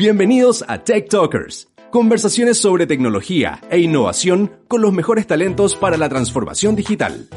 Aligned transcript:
Bienvenidos 0.00 0.64
a 0.66 0.78
Tech 0.78 1.10
Talkers, 1.10 1.68
conversaciones 1.90 2.56
sobre 2.58 2.86
tecnología 2.86 3.60
e 3.68 3.80
innovación 3.80 4.50
con 4.66 4.80
los 4.80 4.94
mejores 4.94 5.26
talentos 5.26 5.76
para 5.76 5.98
la 5.98 6.08
transformación 6.08 6.74
digital. 6.74 7.28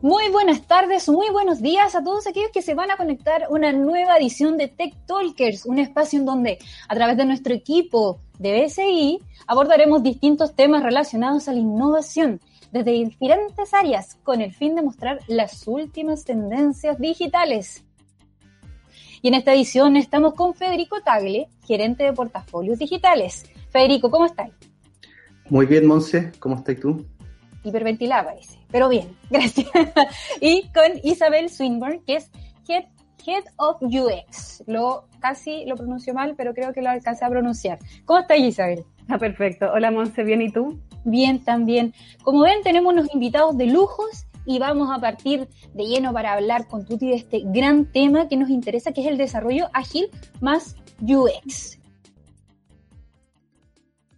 Muy 0.00 0.28
buenas 0.30 0.64
tardes, 0.68 1.08
muy 1.08 1.28
buenos 1.30 1.60
días 1.60 1.96
a 1.96 2.04
todos 2.04 2.28
aquellos 2.28 2.52
que 2.52 2.62
se 2.62 2.74
van 2.74 2.92
a 2.92 2.96
conectar 2.96 3.42
a 3.42 3.48
una 3.48 3.72
nueva 3.72 4.16
edición 4.16 4.56
de 4.58 4.68
Tech 4.68 4.94
Talkers, 5.06 5.66
un 5.66 5.80
espacio 5.80 6.20
en 6.20 6.26
donde 6.26 6.58
a 6.88 6.94
través 6.94 7.16
de 7.16 7.24
nuestro 7.24 7.52
equipo 7.52 8.20
de 8.38 8.62
BSI 8.62 9.18
abordaremos 9.48 10.04
distintos 10.04 10.54
temas 10.54 10.84
relacionados 10.84 11.48
a 11.48 11.52
la 11.52 11.58
innovación 11.58 12.40
desde 12.70 12.92
diferentes 12.92 13.74
áreas 13.74 14.18
con 14.22 14.40
el 14.40 14.54
fin 14.54 14.76
de 14.76 14.82
mostrar 14.82 15.18
las 15.26 15.66
últimas 15.66 16.22
tendencias 16.22 16.96
digitales. 17.00 17.82
Y 19.22 19.28
en 19.28 19.34
esta 19.34 19.52
edición 19.52 19.96
estamos 19.96 20.34
con 20.34 20.54
Federico 20.54 21.02
Tagle, 21.02 21.48
gerente 21.66 22.04
de 22.04 22.12
portafolios 22.12 22.78
digitales. 22.78 23.44
Federico, 23.68 24.10
¿cómo 24.10 24.24
estás? 24.24 24.50
Muy 25.50 25.66
bien, 25.66 25.86
Monse, 25.86 26.32
¿cómo 26.38 26.56
estás 26.56 26.80
tú? 26.80 27.04
Hiperventilada 27.62 28.24
parece, 28.24 28.58
pero 28.70 28.88
bien, 28.88 29.14
gracias. 29.30 29.68
y 30.40 30.62
con 30.68 30.98
Isabel 31.02 31.50
Swinburne, 31.50 32.00
que 32.06 32.16
es 32.16 32.30
Head, 32.66 32.84
Head 33.26 33.44
of 33.56 33.82
UX. 33.82 34.64
Lo, 34.66 35.04
casi 35.18 35.66
lo 35.66 35.76
pronuncio 35.76 36.14
mal, 36.14 36.34
pero 36.34 36.54
creo 36.54 36.72
que 36.72 36.80
lo 36.80 36.88
alcancé 36.88 37.26
a 37.26 37.28
pronunciar. 37.28 37.78
¿Cómo 38.06 38.20
estás, 38.20 38.38
Isabel? 38.38 38.84
Ah, 39.08 39.18
perfecto. 39.18 39.70
Hola, 39.70 39.90
Monse, 39.90 40.24
¿bien 40.24 40.40
y 40.40 40.50
tú? 40.50 40.80
Bien, 41.04 41.44
también. 41.44 41.92
Como 42.22 42.40
ven, 42.42 42.62
tenemos 42.62 42.92
unos 42.92 43.12
invitados 43.12 43.58
de 43.58 43.66
lujos 43.66 44.26
y 44.50 44.58
vamos 44.58 44.90
a 44.90 45.00
partir 45.00 45.46
de 45.74 45.84
lleno 45.84 46.12
para 46.12 46.32
hablar 46.32 46.66
con 46.66 46.84
Tuti 46.84 47.10
de 47.10 47.14
este 47.14 47.42
gran 47.44 47.84
tema 47.84 48.26
que 48.26 48.36
nos 48.36 48.50
interesa, 48.50 48.90
que 48.90 49.02
es 49.02 49.06
el 49.06 49.16
desarrollo 49.16 49.68
ágil 49.72 50.08
más 50.40 50.74
UX. 51.00 51.78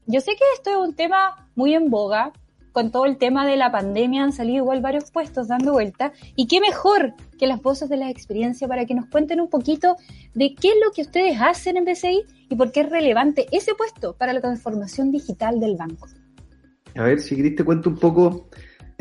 Yo 0.07 0.23
sé 0.23 0.31
que 0.31 0.45
esto 0.57 0.71
es 0.71 0.89
un 0.89 0.95
tema 0.95 1.51
muy 1.55 1.75
en 1.75 1.91
boga, 1.91 2.33
con 2.73 2.91
todo 2.91 3.05
el 3.05 3.19
tema 3.19 3.47
de 3.47 3.59
la 3.59 3.71
pandemia 3.71 4.25
han 4.25 4.33
salido 4.33 4.65
igual 4.65 4.81
varios 4.81 5.11
puestos 5.11 5.49
dando 5.49 5.73
vuelta, 5.73 6.15
y 6.35 6.47
qué 6.47 6.63
mejor 6.63 7.13
que 7.39 7.47
las 7.47 7.61
voces 7.61 7.91
de 7.91 7.99
la 7.99 8.09
experiencia 8.09 8.67
para 8.67 8.87
que 8.87 8.95
nos 8.95 9.11
cuenten 9.11 9.39
un 9.39 9.51
poquito 9.51 9.97
de 10.33 10.55
qué 10.55 10.69
es 10.69 10.77
lo 10.83 10.93
que 10.93 11.03
ustedes 11.03 11.37
hacen 11.43 11.77
en 11.77 11.85
BCI 11.85 12.23
y 12.49 12.57
por 12.57 12.73
qué 12.73 12.81
es 12.81 12.89
relevante 12.89 13.49
ese 13.53 13.75
puesto 13.75 14.15
para 14.17 14.33
la 14.33 14.41
transformación 14.41 15.11
digital 15.11 15.61
del 15.61 15.77
banco. 15.77 16.09
A 16.97 17.03
ver, 17.03 17.21
si 17.21 17.37
querés 17.37 17.55
te 17.55 17.65
cuento 17.65 17.91
un 17.91 17.97
poco 17.97 18.49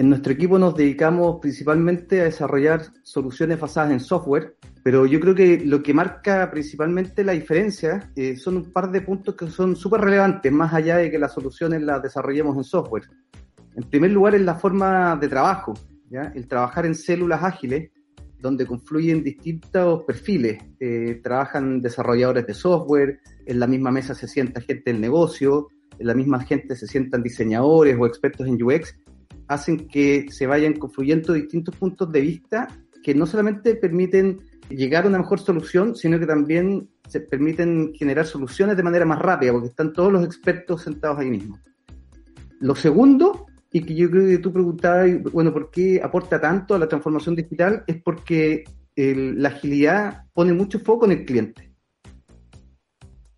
en 0.01 0.09
nuestro 0.09 0.33
equipo 0.33 0.57
nos 0.57 0.75
dedicamos 0.75 1.37
principalmente 1.39 2.21
a 2.21 2.23
desarrollar 2.23 2.81
soluciones 3.03 3.59
basadas 3.59 3.91
en 3.91 3.99
software, 3.99 4.55
pero 4.81 5.05
yo 5.05 5.19
creo 5.19 5.35
que 5.35 5.61
lo 5.63 5.83
que 5.83 5.93
marca 5.93 6.49
principalmente 6.49 7.23
la 7.23 7.33
diferencia 7.33 8.11
eh, 8.15 8.35
son 8.35 8.57
un 8.57 8.71
par 8.71 8.89
de 8.89 9.01
puntos 9.01 9.35
que 9.35 9.45
son 9.45 9.75
súper 9.75 10.01
relevantes, 10.01 10.51
más 10.51 10.73
allá 10.73 10.97
de 10.97 11.11
que 11.11 11.19
las 11.19 11.31
soluciones 11.31 11.83
las 11.83 12.01
desarrollemos 12.01 12.57
en 12.57 12.63
software. 12.63 13.03
En 13.75 13.83
primer 13.83 14.09
lugar, 14.09 14.33
es 14.33 14.41
la 14.41 14.55
forma 14.55 15.15
de 15.17 15.27
trabajo, 15.27 15.75
¿ya? 16.09 16.31
el 16.33 16.47
trabajar 16.47 16.87
en 16.87 16.95
células 16.95 17.43
ágiles, 17.43 17.91
donde 18.39 18.65
confluyen 18.65 19.23
distintos 19.23 20.03
perfiles. 20.05 20.63
Eh, 20.79 21.21
trabajan 21.23 21.79
desarrolladores 21.79 22.47
de 22.47 22.55
software, 22.55 23.19
en 23.45 23.59
la 23.59 23.67
misma 23.67 23.91
mesa 23.91 24.15
se 24.15 24.27
sienta 24.27 24.61
gente 24.61 24.91
del 24.91 24.99
negocio, 24.99 25.67
en 25.99 26.07
la 26.07 26.15
misma 26.15 26.39
gente 26.39 26.75
se 26.75 26.87
sientan 26.87 27.21
diseñadores 27.21 27.95
o 27.99 28.07
expertos 28.07 28.47
en 28.47 28.63
UX, 28.63 28.95
hacen 29.53 29.87
que 29.87 30.27
se 30.29 30.47
vayan 30.47 30.73
confluyendo 30.73 31.33
distintos 31.33 31.75
puntos 31.75 32.11
de 32.11 32.21
vista 32.21 32.67
que 33.03 33.13
no 33.13 33.25
solamente 33.25 33.75
permiten 33.75 34.39
llegar 34.69 35.05
a 35.05 35.09
una 35.09 35.17
mejor 35.17 35.39
solución, 35.39 35.95
sino 35.95 36.19
que 36.19 36.25
también 36.25 36.89
se 37.07 37.19
permiten 37.19 37.93
generar 37.93 38.25
soluciones 38.25 38.77
de 38.77 38.83
manera 38.83 39.05
más 39.05 39.19
rápida, 39.19 39.51
porque 39.51 39.67
están 39.67 39.91
todos 39.91 40.13
los 40.13 40.23
expertos 40.23 40.83
sentados 40.83 41.19
ahí 41.19 41.29
mismo. 41.29 41.59
Lo 42.59 42.75
segundo, 42.75 43.47
y 43.73 43.81
que 43.81 43.95
yo 43.95 44.09
creo 44.09 44.27
que 44.27 44.37
tú 44.37 44.53
preguntabas, 44.53 45.21
bueno, 45.33 45.51
¿por 45.51 45.71
qué 45.71 45.99
aporta 46.01 46.39
tanto 46.39 46.75
a 46.75 46.79
la 46.79 46.87
transformación 46.87 47.35
digital? 47.35 47.83
Es 47.87 48.01
porque 48.01 48.63
la 48.95 49.49
agilidad 49.49 50.25
pone 50.33 50.53
mucho 50.53 50.79
foco 50.79 51.05
en 51.05 51.11
el 51.11 51.25
cliente. 51.25 51.73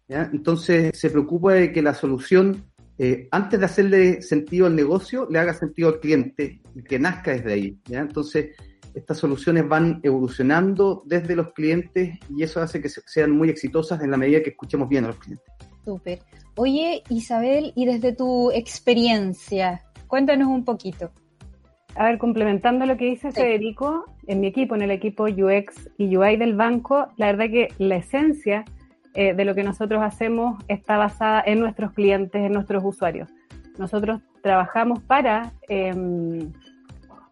Entonces 0.08 0.92
se 0.94 1.10
preocupa 1.10 1.54
de 1.54 1.72
que 1.72 1.82
la 1.82 1.94
solución 1.94 2.66
eh, 2.98 3.28
antes 3.32 3.60
de 3.60 3.66
hacerle 3.66 4.22
sentido 4.22 4.68
al 4.68 4.76
negocio, 4.76 5.28
le 5.30 5.40
haga 5.40 5.54
sentido 5.54 5.90
al 5.90 6.00
cliente 6.00 6.62
y 6.76 6.84
que 6.84 7.00
nazca 7.00 7.32
desde 7.32 7.54
ahí. 7.54 7.78
¿ya? 7.86 8.00
Entonces, 8.00 8.56
estas 8.94 9.18
soluciones 9.18 9.68
van 9.68 10.00
evolucionando 10.04 11.04
desde 11.06 11.36
los 11.36 11.54
clientes 11.54 12.20
y 12.30 12.44
eso 12.44 12.62
hace 12.62 12.82
que 12.82 12.90
sean 12.90 13.32
muy 13.32 13.50
exitosas 13.50 14.02
en 14.02 14.12
la 14.12 14.18
medida 14.18 14.44
que 14.44 14.52
escuchemos 14.52 14.88
bien 14.88 15.06
a 15.06 15.08
los 15.08 15.18
clientes. 15.18 15.46
Súper. 15.84 16.20
Oye, 16.56 17.04
Isabel, 17.10 17.74
y 17.76 17.86
desde 17.86 18.14
tu 18.14 18.52
experiencia, 18.52 19.82
cuéntanos 20.08 20.48
un 20.48 20.64
poquito. 20.64 21.12
A 21.96 22.06
ver, 22.06 22.18
complementando 22.18 22.86
lo 22.86 22.98
que 22.98 23.06
dice 23.06 23.32
Federico, 23.32 24.06
en 24.28 24.40
mi 24.40 24.48
equipo, 24.48 24.76
en 24.76 24.84
el 24.84 24.92
equipo 24.92 25.26
UX 25.26 25.90
y 25.98 26.16
UI 26.16 26.38
del 26.38 26.56
banco, 26.56 27.08
la 27.18 27.28
verdad 27.28 27.46
que 27.52 27.68
la 27.78 27.98
esencia 27.98 28.66
eh, 29.14 29.34
de 29.34 29.46
lo 29.46 29.54
que 29.54 29.64
nosotros 29.64 30.02
hacemos 30.02 30.64
está 30.68 30.98
basada 30.98 31.44
en 31.46 31.60
nuestros 31.60 31.92
clientes, 31.92 32.42
en 32.42 32.52
nuestros 32.52 32.84
usuarios. 32.84 33.30
Nosotros 33.78 34.22
trabajamos 34.42 35.02
para 35.02 35.54
em, 35.70 36.52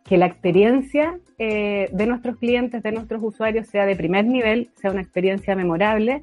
que 0.03 0.18
la 0.18 0.25
experiencia 0.25 1.20
eh, 1.38 1.90
de 1.91 2.06
nuestros 2.06 2.38
clientes, 2.38 2.84
de 2.84 2.91
nuestros 2.91 3.24
usuarios, 3.24 3.68
sea 3.68 3.86
de 3.86 3.96
primer 3.96 4.25
nivel, 4.25 4.70
sea 4.75 4.91
una 4.91 5.02
experiencia 5.02 5.56
memorable. 5.56 6.22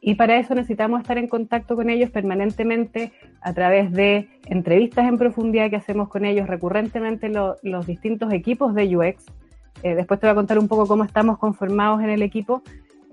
Y 0.00 0.14
para 0.14 0.38
eso 0.38 0.54
necesitamos 0.54 1.00
estar 1.00 1.18
en 1.18 1.28
contacto 1.28 1.76
con 1.76 1.90
ellos 1.90 2.10
permanentemente 2.10 3.12
a 3.40 3.52
través 3.52 3.92
de 3.92 4.28
entrevistas 4.46 5.06
en 5.08 5.18
profundidad 5.18 5.70
que 5.70 5.76
hacemos 5.76 6.08
con 6.08 6.24
ellos 6.24 6.46
recurrentemente 6.46 7.28
los 7.28 7.86
distintos 7.86 8.32
equipos 8.32 8.74
de 8.74 8.96
UX. 8.96 9.26
Eh, 9.82 9.94
después 9.94 10.18
te 10.20 10.26
voy 10.26 10.32
a 10.32 10.34
contar 10.36 10.58
un 10.58 10.68
poco 10.68 10.86
cómo 10.86 11.04
estamos 11.04 11.38
conformados 11.38 12.02
en 12.02 12.10
el 12.10 12.22
equipo, 12.22 12.62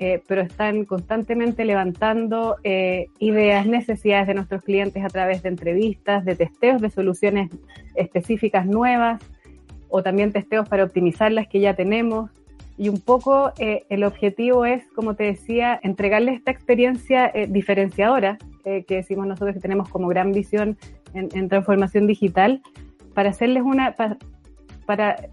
eh, 0.03 0.21
pero 0.27 0.41
están 0.41 0.83
constantemente 0.83 1.63
levantando 1.63 2.57
eh, 2.65 3.07
ideas, 3.19 3.65
necesidades 3.65 4.27
de 4.27 4.33
nuestros 4.33 4.61
clientes 4.61 5.01
a 5.01 5.07
través 5.07 5.43
de 5.43 5.47
entrevistas, 5.47 6.25
de 6.25 6.35
testeos 6.35 6.81
de 6.81 6.89
soluciones 6.89 7.49
específicas 7.95 8.65
nuevas 8.65 9.21
o 9.87 10.03
también 10.03 10.33
testeos 10.33 10.67
para 10.67 10.83
optimizar 10.83 11.31
las 11.31 11.47
que 11.47 11.61
ya 11.61 11.73
tenemos. 11.75 12.29
Y 12.77 12.89
un 12.89 12.99
poco 12.99 13.53
eh, 13.57 13.85
el 13.87 14.03
objetivo 14.03 14.65
es, 14.65 14.83
como 14.93 15.15
te 15.15 15.23
decía, 15.23 15.79
entregarles 15.81 16.35
esta 16.35 16.51
experiencia 16.51 17.31
diferenciadora 17.47 18.37
que 18.65 18.95
decimos 18.95 19.25
nosotros 19.25 19.53
que 19.53 19.61
tenemos 19.61 19.87
como 19.87 20.09
gran 20.09 20.33
visión 20.33 20.77
en, 21.13 21.47
transformación 21.47 22.07
digital, 22.07 22.61
para 23.13 23.29
hacerles 23.29 23.63
una, 23.63 23.95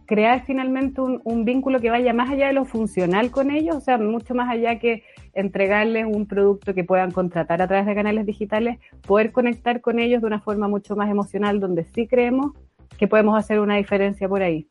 crear 0.06 0.44
finalmente 0.44 1.00
un, 1.00 1.44
vínculo 1.44 1.80
que 1.80 1.90
vaya 1.90 2.12
más 2.12 2.30
allá 2.30 2.48
de 2.48 2.52
lo 2.52 2.64
funcional 2.64 3.30
con 3.30 3.50
ellos, 3.50 3.76
o 3.76 3.80
sea, 3.80 3.98
mucho 3.98 4.34
más 4.34 4.48
allá 4.50 4.78
que 4.78 5.02
entregarles 5.34 6.06
un 6.06 6.26
producto 6.26 6.74
que 6.74 6.84
puedan 6.84 7.10
contratar 7.10 7.62
a 7.62 7.68
través 7.68 7.86
de 7.86 7.94
canales 7.94 8.26
digitales, 8.26 8.78
poder 9.06 9.32
conectar 9.32 9.80
con 9.80 9.98
ellos 9.98 10.20
de 10.20 10.26
una 10.26 10.40
forma 10.40 10.68
mucho 10.68 10.96
más 10.96 11.10
emocional, 11.10 11.60
donde 11.60 11.84
sí 11.84 12.06
creemos 12.06 12.52
que 12.98 13.08
podemos 13.08 13.38
hacer 13.38 13.60
una 13.60 13.76
diferencia 13.76 14.28
por 14.28 14.42
ahí. 14.42 14.68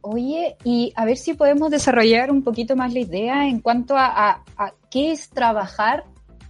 Oye, 0.00 0.56
y 0.64 0.92
a 0.96 1.04
ver 1.04 1.16
si 1.16 1.34
podemos 1.34 1.70
desarrollar 1.70 2.32
un 2.32 2.42
poquito 2.42 2.74
más 2.74 2.92
la 2.92 3.00
idea 3.00 3.46
en 3.46 3.60
cuanto 3.60 3.94
a, 3.96 4.42
qué 4.90 5.12
es 5.12 5.30
trabajar 5.30 6.04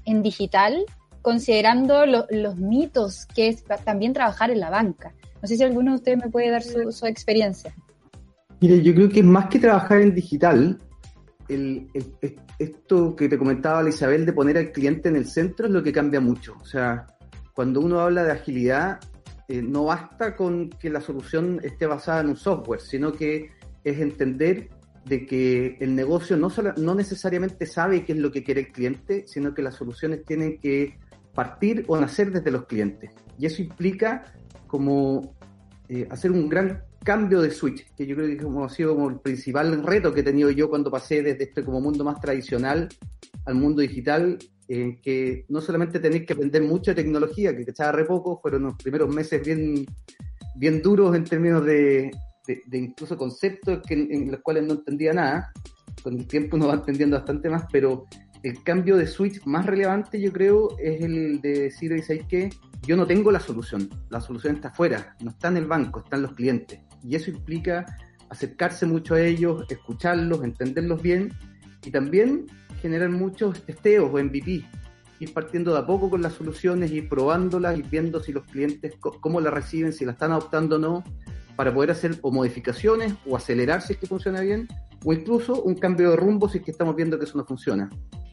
en 0.07 0.23
digital, 0.23 0.87
considerando 1.21 2.07
los 2.07 2.57
mitos 2.57 3.27
que 3.27 3.49
es 3.49 3.63
también 3.85 4.15
trabajar 4.15 4.51
en 4.51 4.61
la 4.61 4.71
banca. 4.71 5.13
No 5.43 5.49
sé 5.49 5.57
si 5.57 5.65
alguno 5.65 5.91
de 5.91 5.97
ustedes 5.97 6.19
me 6.19 6.31
puede 6.31 6.51
dar 6.51 6.63
su, 6.63 7.07
experiencia. 7.07 7.75
Mire, 8.61 8.81
yo 8.81 8.95
creo 8.95 9.09
que 9.09 9.25
más 9.25 9.47
que 9.49 9.59
trabajar 9.59 10.01
en 10.01 10.15
digital, 10.15 10.79
esto 12.59 13.17
que 13.17 13.29
te 13.29 13.37
comentaba 13.37 13.87
Isabel 13.89 14.25
de 14.25 14.33
poner 14.33 14.57
al 14.57 14.71
cliente 14.71 15.09
en 15.09 15.17
el 15.17 15.27
centro 15.27 15.67
es 15.67 15.73
lo 15.73 15.83
que 15.83 15.93
cambia 15.93 16.21
mucho. 16.21 16.57
O 16.61 16.65
sea, 16.65 17.07
cuando 17.55 17.81
uno 17.81 18.01
habla 18.01 18.23
de 18.23 18.31
agilidad, 18.31 19.01
eh, 19.49 19.61
no 19.61 19.87
basta 19.87 20.37
con 20.37 20.71
que 20.71 20.89
la 20.89 21.01
solución 21.01 21.61
esté 21.65 21.87
basada 21.87 22.21
en 22.21 22.29
un 22.29 22.37
software, 22.37 22.81
sino 22.81 23.13
que 23.13 23.51
es 23.83 23.99
entender 23.99 24.71
de 25.05 25.27
que 25.27 25.77
el 25.81 25.97
negocio 25.97 26.37
no, 26.37 26.49
no 26.77 26.95
necesariamente 26.95 27.67
sabe 27.67 28.05
qué 28.05 28.13
es 28.13 28.19
lo 28.19 28.31
que 28.31 28.45
quiere 28.45 28.61
el 28.61 28.73
cliente, 28.73 29.25
sino 29.27 29.53
que 29.53 29.63
las 29.63 29.75
soluciones 29.75 30.25
tienen 30.25 30.59
que 30.59 31.01
partir 31.35 31.85
o 31.89 31.99
nacer 31.99 32.31
desde 32.31 32.53
los 32.53 32.67
clientes. 32.67 33.11
Y 33.39 33.47
eso 33.47 33.63
implica 33.63 34.25
como 34.73 35.37
eh, 35.91 36.09
hacer 36.11 36.33
un 36.33 36.49
gran 36.49 36.83
cambio 37.05 37.43
de 37.43 37.51
switch, 37.51 37.95
que 37.95 38.07
yo 38.07 38.17
creo 38.17 38.27
que 38.27 38.43
como 38.43 38.65
ha 38.65 38.71
sido 38.71 38.95
como 38.95 39.11
el 39.11 39.21
principal 39.21 39.83
reto 39.83 40.15
que 40.15 40.21
he 40.21 40.23
tenido 40.23 40.51
yo 40.51 40.71
cuando 40.71 40.91
pasé 40.91 41.23
desde 41.23 41.45
este 41.45 41.63
como 41.63 41.79
mundo 41.83 42.05
más 42.05 42.19
tradicional 42.23 42.89
al 43.45 43.55
mundo 43.55 43.83
digital, 43.83 44.39
eh, 44.69 44.99
que 45.03 45.45
no 45.51 45.61
solamente 45.61 46.01
tenéis 46.01 46.25
que 46.25 46.33
aprender 46.33 46.63
mucho 46.63 46.93
de 46.93 47.03
tecnología, 47.03 47.55
que 47.55 47.65
estaba 47.65 47.93
re 47.93 48.07
poco, 48.07 48.41
fueron 48.41 48.63
los 48.63 48.77
primeros 48.77 49.15
meses 49.15 49.45
bien, 49.45 49.85
bien 50.57 50.81
duros 50.81 51.15
en 51.15 51.25
términos 51.25 51.67
de, 51.67 52.11
de, 52.47 52.79
incluso 52.79 53.19
conceptos 53.19 53.83
que, 53.87 53.93
en, 53.93 54.31
los 54.31 54.41
cuales 54.41 54.65
no 54.65 54.73
entendía 54.73 55.13
nada. 55.13 55.53
Con 56.03 56.19
el 56.19 56.27
tiempo 56.27 56.57
uno 56.57 56.69
va 56.69 56.75
entendiendo 56.75 57.19
bastante 57.19 57.51
más, 57.51 57.65
pero 57.71 58.07
el 58.43 58.63
cambio 58.63 58.97
de 58.97 59.07
switch 59.07 59.45
más 59.45 59.67
relevante 59.67 60.21
yo 60.21 60.33
creo 60.33 60.77
es 60.79 61.01
el 61.03 61.41
de 61.41 61.61
decir, 61.61 62.03
¿sabéis 62.03 62.27
que 62.27 62.51
Yo 62.83 62.97
no 62.97 63.07
tengo 63.07 63.31
la 63.31 63.39
solución, 63.39 63.89
la 64.11 64.21
solución 64.21 64.57
está 64.57 64.69
afuera, 64.69 65.15
no 65.21 65.31
está 65.31 65.49
en 65.49 65.59
el 65.59 65.67
banco, 65.67 66.01
está 66.01 66.17
en 66.17 66.23
los 66.23 66.33
clientes. 66.33 66.81
Y 67.05 67.15
eso 67.15 67.31
implica 67.31 67.87
acercarse 68.29 68.87
mucho 68.87 69.15
a 69.15 69.21
ellos, 69.21 69.65
escucharlos, 69.69 70.43
entenderlos 70.43 71.01
bien 71.01 71.33
y 71.85 71.91
también 71.93 72.47
generar 72.81 73.11
muchos 73.11 73.63
testeos 73.65 74.11
o 74.13 74.19
MVP, 74.19 74.65
ir 75.21 75.33
partiendo 75.33 75.73
de 75.73 75.79
a 75.79 75.87
poco 75.87 76.11
con 76.11 76.23
las 76.23 76.33
soluciones, 76.33 76.91
ir 76.91 77.09
probándolas, 77.09 77.79
y 77.79 77.83
viendo 77.83 78.21
si 78.21 78.33
los 78.33 78.45
clientes 78.47 78.95
cómo 78.99 79.41
las 79.41 79.55
reciben, 79.55 79.93
si 79.93 80.05
la 80.05 80.13
están 80.13 80.33
adoptando 80.33 80.77
o 80.77 80.79
no, 80.81 81.05
para 81.55 81.73
poder 81.73 81.93
hacer 81.93 82.19
o 82.23 82.33
modificaciones 82.33 83.15
o 83.27 83.37
acelerar 83.37 83.83
si 83.83 83.93
es 83.93 83.99
que 84.01 84.09
funciona 84.09 84.41
bien, 84.41 84.67
o 85.05 85.13
incluso 85.13 85.63
un 85.63 85.77
cambio 85.77 86.11
de 86.11 86.17
rumbo 86.17 86.49
si 86.49 86.59
es 86.59 86.65
que 86.65 86.73
estamos 86.73 86.97
viendo 86.97 87.19
que 87.19 87.27
eso 87.27 87.39
no 87.39 87.45
funciona. 87.45 87.89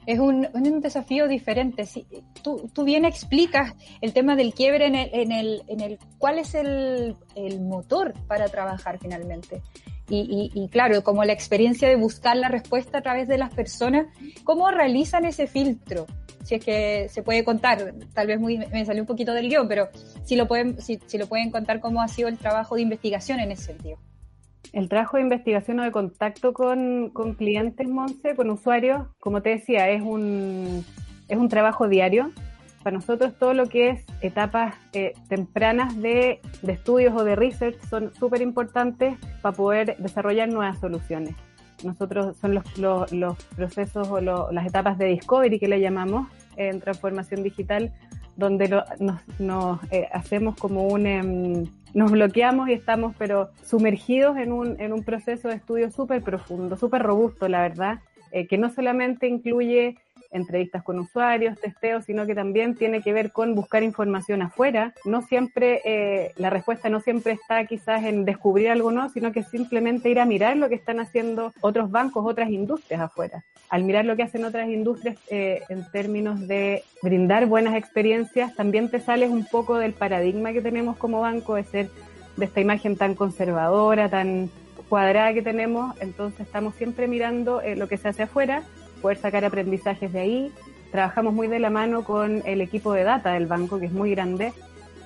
Es 0.10 0.18
un, 0.18 0.48
un 0.54 0.82
desafío 0.82 1.28
diferente. 1.28 1.86
Si, 1.86 2.08
tú, 2.42 2.68
tú, 2.74 2.84
bien 2.84 3.06
explicas 3.06 3.76
el 4.02 4.12
tema 4.12 4.36
del 4.36 4.56
quiebre 4.56 4.88
en 4.88 4.96
el, 4.96 5.10
en 5.14 5.32
el, 5.32 5.62
en 5.68 5.82
el 5.82 6.00
cuál 6.18 6.40
es 6.40 6.56
el, 6.56 7.16
el 7.36 7.62
motor 7.62 8.16
para 8.28 8.48
trabajar 8.48 8.98
finalmente. 9.00 9.62
Y, 10.10 10.52
y, 10.56 10.68
claro, 10.70 11.04
como 11.04 11.24
la 11.24 11.34
experiencia 11.34 11.88
de 11.88 11.96
buscar 11.96 12.36
la 12.36 12.48
respuesta 12.48 12.98
a 12.98 13.02
través 13.04 13.28
de 13.28 13.38
las 13.38 13.54
personas, 13.54 14.08
¿cómo 14.44 14.72
realizan 14.72 15.26
ese 15.26 15.46
filtro? 15.46 16.08
si 16.44 16.56
es 16.56 16.66
que 16.66 17.10
se 17.10 17.22
puede 17.22 17.44
contar, 17.44 17.94
tal 18.16 18.26
vez 18.26 18.40
muy, 18.40 18.58
me 18.58 18.84
salió 18.84 19.04
un 19.04 19.08
poquito 19.08 19.34
del 19.34 19.50
guion, 19.50 19.68
pero 19.68 19.90
si 20.24 20.36
lo 20.36 20.48
pueden, 20.48 20.82
si, 20.82 21.00
si 21.06 21.20
lo 21.20 21.28
pueden 21.28 21.52
contar 21.52 21.80
cómo 21.80 22.02
ha 22.02 22.08
sido 22.08 22.28
el 22.28 22.40
trabajo 22.40 22.74
de 22.74 22.82
investigación 22.82 23.40
en 23.40 23.52
ese 23.52 23.66
sentido. 23.66 24.00
El 24.74 24.88
trabajo 24.88 25.18
de 25.18 25.24
investigación 25.24 25.80
o 25.80 25.84
de 25.84 25.92
contacto 25.92 26.54
con, 26.54 27.10
con 27.10 27.34
clientes, 27.34 27.88
Monse, 27.88 28.36
con 28.36 28.50
usuarios, 28.50 29.08
como 29.20 29.42
te 29.42 29.50
decía, 29.50 29.90
es 29.90 30.02
un, 30.02 30.86
es 31.28 31.38
un 31.38 31.50
trabajo 31.50 31.88
diario. 31.88 32.32
Para 32.84 32.96
nosotros 32.96 33.34
todo 33.38 33.54
lo 33.54 33.68
que 33.68 33.90
es 33.90 34.06
etapas 34.22 34.76
eh, 34.94 35.14
tempranas 35.28 36.00
de, 36.02 36.40
de, 36.62 36.72
estudios 36.72 37.14
o 37.16 37.24
de 37.24 37.36
research 37.36 37.78
son 37.90 38.14
súper 38.14 38.42
importantes 38.42 39.18
para 39.42 39.56
poder 39.56 39.98
desarrollar 39.98 40.50
nuevas 40.50 40.80
soluciones. 40.80 41.36
Nosotros 41.84 42.38
son 42.38 42.56
los, 42.56 42.78
los, 42.78 43.12
los 43.12 43.44
procesos 43.56 44.08
o 44.10 44.22
las 44.22 44.66
etapas 44.66 44.98
de 44.98 45.06
discovery 45.06 45.60
que 45.60 45.68
le 45.68 45.80
llamamos, 45.80 46.28
en 46.58 46.82
transformación 46.82 47.42
digital, 47.42 47.92
donde 48.39 48.69
nos, 48.69 49.19
nos 49.39 49.80
eh, 49.91 50.07
hacemos 50.12 50.56
como 50.56 50.88
un... 50.88 51.06
Em, 51.06 51.65
nos 51.94 52.12
bloqueamos 52.12 52.69
y 52.69 52.74
estamos 52.74 53.15
pero 53.18 53.50
sumergidos 53.65 54.38
en 54.38 54.51
un, 54.51 54.80
en 54.80 54.94
un 54.94 55.03
proceso 55.03 55.47
de 55.47 55.56
estudio 55.56 55.89
súper 55.89 56.21
profundo, 56.21 56.77
súper 56.77 57.01
robusto, 57.01 57.47
la 57.47 57.62
verdad, 57.62 58.00
eh, 58.31 58.45
que 58.45 58.59
no 58.59 58.69
solamente 58.69 59.27
incluye 59.27 59.97
entrevistas 60.31 60.84
con 60.84 61.00
usuarios, 61.00 61.60
testeos, 61.60 62.06
sino 62.06 62.26
que 62.26 62.36
también 62.36 62.76
tiene 62.76 63.02
que 63.02 63.14
ver 63.14 63.31
con 63.31 63.56
buscar 63.56 63.84
información 63.84 64.42
afuera. 64.42 64.94
No 65.06 65.22
siempre, 65.22 65.81
eh, 65.86 66.34
la 66.38 66.50
respuesta 66.50 66.90
no 66.90 67.00
siempre 67.00 67.34
está 67.34 67.66
quizás 67.66 68.04
en 68.04 68.26
descubrir 68.26 68.70
algo 68.70 68.92
no, 68.92 69.10
sino 69.10 69.31
que 69.31 69.44
simplemente 69.44 70.10
ir 70.10 70.20
a 70.20 70.26
mirar 70.26 70.58
lo 70.58 70.70
que 70.70 70.76
están 70.76 71.00
haciendo 71.00 71.54
otros 71.62 71.92
bancos, 71.92 72.26
otras 72.26 72.50
industrias 72.50 73.02
afuera. 73.02 73.44
Al 73.70 73.84
mirar 73.84 74.06
lo 74.06 74.16
que 74.16 74.24
hacen 74.24 74.46
otras 74.46 74.70
industrias 74.70 75.18
eh, 75.30 75.62
en 75.70 75.90
términos 75.92 76.48
de 76.48 76.84
brindar 77.02 77.46
buenas 77.46 77.75
experiencias, 77.75 78.56
también 78.56 78.90
te 78.90 79.00
sales 79.00 79.30
un 79.30 79.46
poco 79.46 79.78
del 79.78 79.94
paradigma 79.94 80.54
que 80.54 80.62
tenemos 80.62 80.98
como 80.98 81.22
banco 81.22 81.56
de 81.56 81.64
ser 81.64 81.90
de 82.38 82.46
esta 82.46 82.62
imagen 82.62 82.96
tan 82.96 83.16
conservadora, 83.16 84.10
tan 84.10 84.50
cuadrada 84.88 85.34
que 85.34 85.44
tenemos, 85.44 85.96
entonces 86.02 86.42
estamos 86.42 86.74
siempre 86.75 87.08
mirando 87.08 87.62
eh, 87.62 87.75
lo 87.75 87.88
que 87.88 87.98
se 87.98 88.08
hace 88.08 88.24
afuera 88.24 88.64
poder 89.01 89.18
sacar 89.18 89.46
aprendizajes 89.46 90.13
de 90.13 90.19
ahí. 90.19 90.51
Trabajamos 90.92 91.34
muy 91.34 91.48
de 91.48 91.60
la 91.60 91.69
mano 91.69 92.04
con 92.04 92.42
el 92.46 92.62
equipo 92.62 92.94
de 92.94 93.04
data 93.04 93.34
del 93.34 93.48
banco, 93.48 93.80
que 93.80 93.86
es 93.86 93.92
muy 93.92 94.12
grande, 94.12 94.54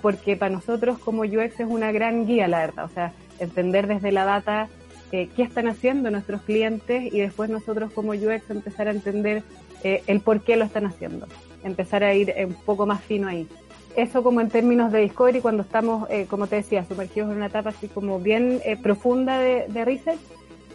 porque 0.02 0.36
para 0.36 0.54
nosotros 0.54 1.00
como 1.00 1.24
UX 1.24 1.60
es 1.60 1.68
una 1.68 1.92
gran 1.92 2.26
guía, 2.26 2.48
la 2.48 2.60
verdad. 2.60 2.86
O 2.86 2.90
sea, 2.90 3.14
entender 3.40 3.88
desde 3.88 4.12
la 4.12 4.26
data 4.26 4.70
eh, 5.12 5.30
qué 5.36 5.44
están 5.44 5.68
haciendo 5.68 6.10
nuestros 6.10 6.42
clientes 6.42 7.14
y 7.14 7.20
después 7.20 7.50
nosotros 7.50 7.92
como 7.94 8.14
UX 8.14 8.50
empezar 8.50 8.88
a 8.88 8.92
entender 8.92 9.44
eh, 9.84 10.02
el 10.08 10.22
por 10.22 10.42
qué 10.42 10.56
lo 10.56 10.66
están 10.66 10.86
haciendo. 10.86 11.28
Empezar 11.64 12.04
a 12.04 12.14
ir 12.16 12.34
un 12.46 12.56
poco 12.66 12.86
más 12.86 13.02
fino 13.02 13.28
ahí. 13.28 13.48
Eso 13.96 14.24
como 14.24 14.42
en 14.42 14.50
términos 14.50 14.92
de 14.92 15.02
discovery, 15.02 15.40
cuando 15.40 15.62
estamos, 15.62 16.10
eh, 16.10 16.26
como 16.28 16.48
te 16.48 16.56
decía, 16.56 16.84
sumergidos 16.86 17.30
en 17.30 17.38
una 17.38 17.46
etapa 17.46 17.70
así 17.70 17.88
como 17.88 18.20
bien 18.20 18.60
profunda 18.82 19.38
de, 19.38 19.68
de 19.68 19.86
research, 19.86 20.20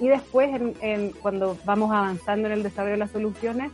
y 0.00 0.08
después, 0.08 0.50
en, 0.80 1.10
cuando 1.10 1.56
vamos 1.64 1.90
avanzando 1.90 2.48
en 2.48 2.54
el 2.54 2.62
desarrollo 2.62 2.92
de 2.92 2.98
las 2.98 3.10
soluciones, 3.10 3.70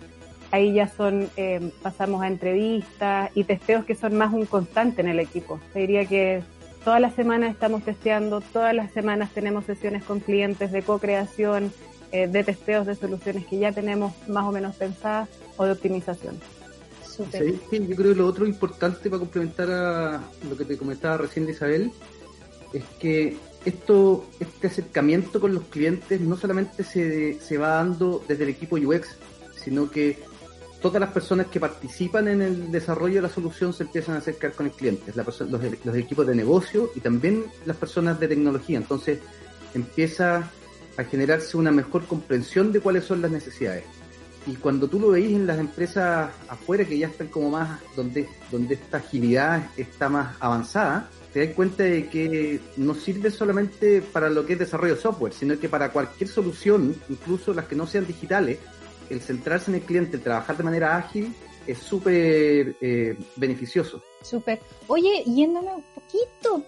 ahí 0.50 0.72
ya 0.72 0.88
son, 0.88 1.28
eh, 1.36 1.70
pasamos 1.82 2.22
a 2.22 2.28
entrevistas 2.28 3.30
y 3.34 3.44
testeos 3.44 3.84
que 3.84 3.94
son 3.94 4.16
más 4.16 4.32
un 4.32 4.46
constante 4.46 5.02
en 5.02 5.08
el 5.08 5.18
equipo. 5.18 5.60
Te 5.72 5.80
diría 5.80 6.06
que 6.06 6.42
todas 6.84 7.00
las 7.00 7.14
semanas 7.14 7.50
estamos 7.50 7.82
testeando, 7.82 8.40
todas 8.40 8.74
las 8.74 8.92
semanas 8.92 9.30
tenemos 9.34 9.64
sesiones 9.64 10.04
con 10.04 10.20
clientes 10.20 10.70
de 10.70 10.82
co-creación, 10.82 11.72
eh, 12.12 12.28
de 12.28 12.44
testeos 12.44 12.86
de 12.86 12.94
soluciones 12.94 13.46
que 13.46 13.58
ya 13.58 13.72
tenemos 13.72 14.12
más 14.28 14.44
o 14.44 14.52
menos 14.52 14.76
pensadas 14.76 15.28
o 15.56 15.64
de 15.64 15.72
optimización. 15.72 16.38
Sí, 17.02 17.60
yo 17.70 17.96
creo 17.96 18.12
que 18.12 18.18
lo 18.18 18.26
otro 18.26 18.46
importante 18.46 19.08
para 19.08 19.20
complementar 19.20 19.70
a 19.70 20.20
lo 20.48 20.56
que 20.56 20.64
te 20.64 20.76
comentaba 20.76 21.18
recién 21.18 21.48
Isabel 21.48 21.92
es 22.72 22.84
que 22.98 23.36
esto, 23.64 24.26
este 24.40 24.66
acercamiento 24.66 25.40
con 25.40 25.54
los 25.54 25.64
clientes 25.64 26.20
no 26.20 26.36
solamente 26.36 26.84
se, 26.84 27.40
se 27.40 27.58
va 27.58 27.68
dando 27.68 28.24
desde 28.28 28.44
el 28.44 28.50
equipo 28.50 28.76
UX, 28.76 29.16
sino 29.56 29.90
que 29.90 30.18
todas 30.84 31.00
las 31.00 31.12
personas 31.12 31.46
que 31.46 31.58
participan 31.58 32.28
en 32.28 32.42
el 32.42 32.70
desarrollo 32.70 33.14
de 33.14 33.22
la 33.22 33.30
solución 33.30 33.72
se 33.72 33.84
empiezan 33.84 34.16
a 34.16 34.18
acercar 34.18 34.52
con 34.52 34.66
el 34.66 34.72
cliente, 34.72 35.14
los, 35.14 35.40
los, 35.40 35.96
equipos 35.96 36.26
de 36.26 36.34
negocio 36.34 36.90
y 36.94 37.00
también 37.00 37.44
las 37.64 37.78
personas 37.78 38.20
de 38.20 38.28
tecnología. 38.28 38.76
Entonces 38.76 39.20
empieza 39.72 40.50
a 40.98 41.04
generarse 41.04 41.56
una 41.56 41.70
mejor 41.70 42.04
comprensión 42.04 42.70
de 42.70 42.80
cuáles 42.80 43.04
son 43.04 43.22
las 43.22 43.30
necesidades. 43.30 43.84
Y 44.46 44.56
cuando 44.56 44.86
tú 44.86 45.00
lo 45.00 45.08
veis 45.08 45.34
en 45.34 45.46
las 45.46 45.58
empresas 45.58 46.30
afuera 46.48 46.84
que 46.84 46.98
ya 46.98 47.06
están 47.06 47.28
como 47.28 47.48
más, 47.48 47.80
donde, 47.96 48.28
donde 48.50 48.74
esta 48.74 48.98
agilidad 48.98 49.70
está 49.78 50.10
más 50.10 50.36
avanzada, 50.38 51.08
te 51.34 51.44
das 51.44 51.54
cuenta 51.56 51.82
de 51.82 52.08
que 52.08 52.60
no 52.76 52.94
sirve 52.94 53.28
solamente 53.28 54.00
para 54.00 54.30
lo 54.30 54.46
que 54.46 54.52
es 54.52 54.58
desarrollo 54.60 54.94
de 54.94 55.00
software, 55.00 55.32
sino 55.32 55.58
que 55.58 55.68
para 55.68 55.90
cualquier 55.90 56.30
solución, 56.30 56.94
incluso 57.08 57.52
las 57.52 57.66
que 57.66 57.74
no 57.74 57.88
sean 57.88 58.06
digitales, 58.06 58.60
el 59.10 59.20
centrarse 59.20 59.72
en 59.72 59.78
el 59.78 59.82
cliente, 59.82 60.16
el 60.16 60.22
trabajar 60.22 60.56
de 60.56 60.62
manera 60.62 60.96
ágil, 60.96 61.34
es 61.66 61.78
súper 61.78 62.76
eh, 62.80 63.16
beneficioso. 63.34 64.00
Súper. 64.22 64.60
Oye, 64.86 65.24
yéndome 65.24 65.74
un 65.74 65.84
poquito 65.92 66.64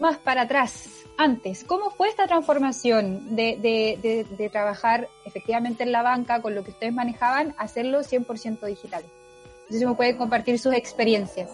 más 0.00 0.18
para 0.18 0.42
atrás, 0.42 0.88
antes, 1.16 1.62
¿cómo 1.62 1.92
fue 1.92 2.08
esta 2.08 2.26
transformación 2.26 3.36
de, 3.36 3.56
de, 3.62 4.26
de, 4.36 4.48
trabajar 4.48 5.08
efectivamente 5.26 5.84
en 5.84 5.92
la 5.92 6.02
banca 6.02 6.42
con 6.42 6.56
lo 6.56 6.64
que 6.64 6.72
ustedes 6.72 6.92
manejaban, 6.92 7.54
hacerlo 7.56 8.00
100% 8.00 8.66
digital? 8.66 9.04
Entonces, 9.66 9.86
¿me 9.86 9.94
pueden 9.94 10.16
compartir 10.16 10.58
sus 10.58 10.74
experiencias? 10.74 11.48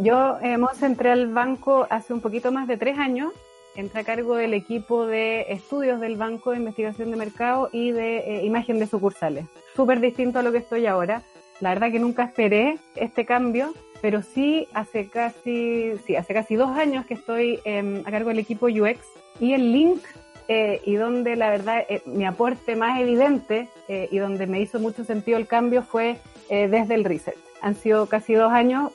Yo 0.00 0.38
hemos 0.42 0.82
entré 0.82 1.10
al 1.10 1.32
banco 1.32 1.86
hace 1.88 2.12
un 2.12 2.20
poquito 2.20 2.50
más 2.50 2.66
de 2.66 2.76
tres 2.76 2.98
años. 2.98 3.32
Entré 3.76 4.00
a 4.00 4.04
cargo 4.04 4.34
del 4.34 4.54
equipo 4.54 5.06
de 5.06 5.46
estudios 5.50 6.00
del 6.00 6.16
Banco 6.16 6.50
de 6.50 6.56
Investigación 6.56 7.12
de 7.12 7.16
Mercado 7.16 7.68
y 7.72 7.92
de 7.92 8.18
eh, 8.18 8.44
imagen 8.44 8.80
de 8.80 8.88
sucursales. 8.88 9.46
Súper 9.76 10.00
distinto 10.00 10.40
a 10.40 10.42
lo 10.42 10.50
que 10.50 10.58
estoy 10.58 10.86
ahora. 10.86 11.22
La 11.60 11.70
verdad 11.70 11.92
que 11.92 12.00
nunca 12.00 12.24
esperé 12.24 12.78
este 12.96 13.24
cambio, 13.24 13.72
pero 14.00 14.22
sí 14.22 14.66
hace 14.74 15.08
casi, 15.08 15.92
sí, 16.04 16.16
hace 16.16 16.34
casi 16.34 16.56
dos 16.56 16.70
años 16.70 17.06
que 17.06 17.14
estoy 17.14 17.60
em, 17.64 18.02
a 18.04 18.10
cargo 18.10 18.30
del 18.30 18.40
equipo 18.40 18.66
UX 18.66 18.98
y 19.38 19.52
el 19.52 19.72
link 19.72 20.02
eh, 20.48 20.80
y 20.84 20.96
donde 20.96 21.36
la 21.36 21.50
verdad 21.50 21.84
eh, 21.88 22.02
mi 22.04 22.24
aporte 22.24 22.74
más 22.74 23.00
evidente 23.00 23.68
y 23.88 24.18
donde 24.18 24.46
me 24.46 24.60
hizo 24.60 24.78
mucho 24.80 25.02
sentido 25.02 25.38
el 25.38 25.46
cambio 25.46 25.82
fue 25.82 26.18
desde 26.50 26.94
el 26.94 27.04
research. 27.04 27.38
Han 27.62 27.74
sido 27.74 28.04
casi 28.06 28.34
dos 28.34 28.52
años 28.52 28.92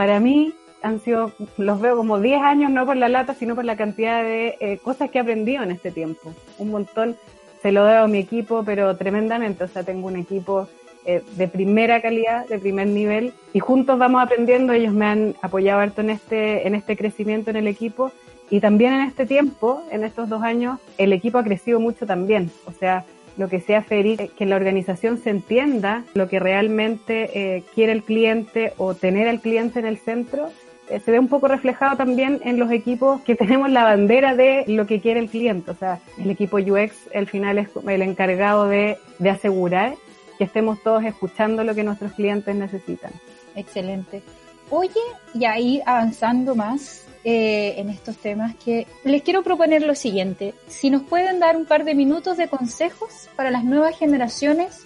para 0.00 0.18
mí 0.18 0.54
han 0.80 0.98
sido, 1.00 1.30
los 1.58 1.78
veo 1.78 1.94
como 1.94 2.20
10 2.20 2.40
años, 2.40 2.70
no 2.70 2.86
por 2.86 2.96
la 2.96 3.10
lata, 3.10 3.34
sino 3.34 3.54
por 3.54 3.66
la 3.66 3.76
cantidad 3.76 4.22
de 4.22 4.56
eh, 4.58 4.78
cosas 4.82 5.10
que 5.10 5.18
he 5.18 5.20
aprendido 5.20 5.62
en 5.62 5.72
este 5.72 5.90
tiempo. 5.90 6.32
Un 6.56 6.70
montón 6.70 7.18
se 7.60 7.70
lo 7.70 7.84
debo 7.84 8.04
a 8.04 8.08
mi 8.08 8.16
equipo, 8.16 8.62
pero 8.64 8.96
tremendamente. 8.96 9.62
O 9.62 9.68
sea, 9.68 9.82
tengo 9.82 10.06
un 10.06 10.16
equipo 10.16 10.68
eh, 11.04 11.22
de 11.32 11.48
primera 11.48 12.00
calidad, 12.00 12.48
de 12.48 12.58
primer 12.58 12.86
nivel, 12.86 13.34
y 13.52 13.60
juntos 13.60 13.98
vamos 13.98 14.22
aprendiendo. 14.22 14.72
Ellos 14.72 14.94
me 14.94 15.04
han 15.04 15.34
apoyado 15.42 15.80
harto 15.80 16.00
en 16.00 16.08
este, 16.08 16.66
en 16.66 16.74
este 16.74 16.96
crecimiento 16.96 17.50
en 17.50 17.56
el 17.56 17.66
equipo. 17.66 18.10
Y 18.48 18.60
también 18.60 18.94
en 18.94 19.02
este 19.02 19.26
tiempo, 19.26 19.82
en 19.90 20.02
estos 20.02 20.30
dos 20.30 20.42
años, 20.42 20.80
el 20.96 21.12
equipo 21.12 21.36
ha 21.36 21.44
crecido 21.44 21.78
mucho 21.78 22.06
también. 22.06 22.50
O 22.64 22.72
sea, 22.72 23.04
lo 23.40 23.48
que 23.48 23.60
sea 23.60 23.82
feliz, 23.82 24.20
que 24.36 24.44
la 24.44 24.56
organización 24.56 25.16
se 25.16 25.30
entienda 25.30 26.04
lo 26.12 26.28
que 26.28 26.38
realmente 26.38 27.30
eh, 27.56 27.64
quiere 27.74 27.92
el 27.92 28.02
cliente 28.02 28.74
o 28.76 28.94
tener 28.94 29.28
al 29.28 29.40
cliente 29.40 29.80
en 29.80 29.86
el 29.86 29.96
centro 29.96 30.50
eh, 30.90 31.00
se 31.00 31.10
ve 31.10 31.18
un 31.18 31.28
poco 31.28 31.48
reflejado 31.48 31.96
también 31.96 32.40
en 32.44 32.58
los 32.58 32.70
equipos 32.70 33.22
que 33.22 33.34
tenemos 33.42 33.70
la 33.70 33.84
bandera 33.84 34.36
de 34.36 34.64
lo 34.66 34.86
que 34.86 35.00
quiere 35.00 35.20
el 35.20 35.30
cliente. 35.30 35.70
O 35.70 35.74
sea, 35.74 36.00
el 36.18 36.30
equipo 36.30 36.58
UX 36.58 36.92
al 37.14 37.28
final 37.28 37.56
es 37.58 37.68
el 37.88 38.02
encargado 38.02 38.68
de 38.68 38.98
asegurar 39.30 39.94
que 40.36 40.44
estemos 40.44 40.82
todos 40.82 41.02
escuchando 41.04 41.64
lo 41.64 41.74
que 41.74 41.82
nuestros 41.82 42.12
clientes 42.12 42.54
necesitan. 42.54 43.12
Excelente. 43.56 44.22
Oye, 44.68 45.00
y 45.32 45.46
ahí 45.46 45.80
avanzando 45.86 46.54
más 46.54 47.06
eh, 47.24 47.74
en 47.76 47.90
estos 47.90 48.16
temas, 48.16 48.54
que 48.56 48.86
les 49.04 49.22
quiero 49.22 49.42
proponer 49.42 49.82
lo 49.82 49.94
siguiente. 49.94 50.54
Si 50.68 50.90
nos 50.90 51.02
pueden 51.02 51.38
dar 51.38 51.56
un 51.56 51.66
par 51.66 51.84
de 51.84 51.94
minutos 51.94 52.36
de 52.36 52.48
consejos 52.48 53.28
para 53.36 53.50
las 53.50 53.64
nuevas 53.64 53.98
generaciones 53.98 54.84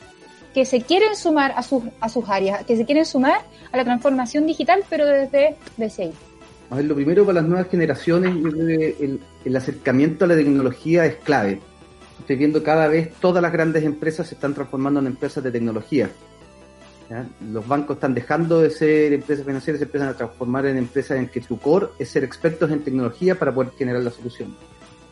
que 0.52 0.64
se 0.64 0.80
quieren 0.80 1.16
sumar 1.16 1.52
a 1.56 1.62
sus, 1.62 1.82
a 2.00 2.08
sus 2.08 2.28
áreas, 2.28 2.64
que 2.64 2.76
se 2.76 2.84
quieren 2.84 3.04
sumar 3.04 3.40
a 3.72 3.76
la 3.76 3.84
transformación 3.84 4.46
digital, 4.46 4.84
pero 4.88 5.04
desde 5.04 5.56
BCI? 5.76 6.12
A 6.70 6.76
ver, 6.76 6.84
lo 6.86 6.94
primero 6.94 7.26
para 7.26 7.40
las 7.40 7.48
nuevas 7.48 7.68
generaciones, 7.68 8.34
que 8.34 9.18
el, 9.44 9.56
acercamiento 9.56 10.24
a 10.24 10.28
la 10.28 10.36
tecnología 10.36 11.04
es 11.06 11.16
clave. 11.16 11.60
Estoy 12.20 12.36
viendo 12.36 12.62
cada 12.62 12.88
vez 12.88 13.12
todas 13.20 13.42
las 13.42 13.52
grandes 13.52 13.84
empresas 13.84 14.28
se 14.28 14.34
están 14.34 14.54
transformando 14.54 15.00
en 15.00 15.08
empresas 15.08 15.44
de 15.44 15.50
tecnología. 15.50 16.10
Los 17.52 17.66
bancos 17.66 17.96
están 17.96 18.14
dejando 18.14 18.61
de 18.61 18.70
ser 18.70 19.12
empresas 19.12 19.44
financieras, 19.44 19.78
se 19.78 19.84
empiezan 19.84 20.08
a 20.08 20.14
transformar 20.14 20.66
en 20.66 20.76
empresas 20.76 21.18
en 21.18 21.28
que 21.28 21.42
su 21.42 21.58
core 21.58 21.88
es 21.99 22.08
ser 22.08 22.25
expertos 22.25 22.70
en 22.70 22.82
tecnología 22.82 23.38
para 23.38 23.54
poder 23.54 23.73
generar 23.76 24.02
la 24.02 24.11
solución. 24.11 24.56